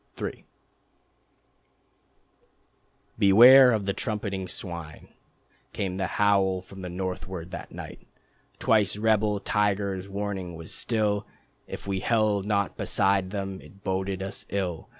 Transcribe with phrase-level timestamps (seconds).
[0.19, 0.45] III
[3.19, 5.09] "Beware of the trumpeting swine,"
[5.73, 8.07] Came the howl from the northward that night.
[8.57, 11.27] Twice rebel tigers warning was still
[11.67, 14.89] If we held not beside them it boded us ill.